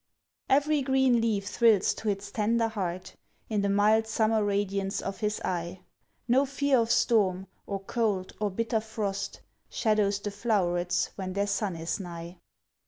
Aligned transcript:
Every 0.49 0.81
green 0.81 1.21
leaf 1.21 1.45
thrills 1.45 1.93
to 1.93 2.09
its 2.09 2.31
tender 2.31 2.69
heart, 2.69 3.15
In 3.49 3.61
the 3.61 3.69
mild 3.69 4.07
summer 4.07 4.43
radiance 4.43 4.99
of 4.99 5.19
his 5.19 5.39
eye; 5.41 5.81
No 6.27 6.43
fear 6.43 6.79
of 6.79 6.89
storm, 6.89 7.45
or 7.67 7.79
cold, 7.81 8.33
or 8.41 8.49
bitter 8.49 8.79
frost, 8.79 9.41
Shadows 9.69 10.19
the 10.19 10.31
flowerets 10.31 11.11
when 11.17 11.33
their 11.33 11.45
sun 11.45 11.75
is 11.75 11.99
nigh. 11.99 12.39